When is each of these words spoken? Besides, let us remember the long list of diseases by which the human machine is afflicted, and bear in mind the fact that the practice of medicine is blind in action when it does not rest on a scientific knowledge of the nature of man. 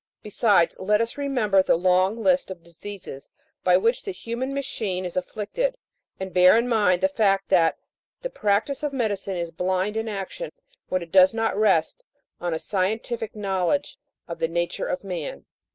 Besides, 0.23 0.75
let 0.79 0.99
us 0.99 1.15
remember 1.15 1.61
the 1.61 1.75
long 1.75 2.23
list 2.23 2.49
of 2.49 2.63
diseases 2.63 3.29
by 3.63 3.77
which 3.77 4.01
the 4.01 4.09
human 4.11 4.51
machine 4.51 5.05
is 5.05 5.15
afflicted, 5.15 5.77
and 6.19 6.33
bear 6.33 6.57
in 6.57 6.67
mind 6.67 7.01
the 7.03 7.07
fact 7.07 7.49
that 7.49 7.77
the 8.23 8.29
practice 8.31 8.81
of 8.81 8.93
medicine 8.93 9.37
is 9.37 9.51
blind 9.51 9.95
in 9.95 10.09
action 10.09 10.53
when 10.89 11.03
it 11.03 11.11
does 11.11 11.35
not 11.35 11.55
rest 11.55 12.03
on 12.39 12.51
a 12.51 12.57
scientific 12.57 13.35
knowledge 13.35 13.99
of 14.27 14.39
the 14.39 14.47
nature 14.47 14.87
of 14.87 15.03
man. 15.03 15.45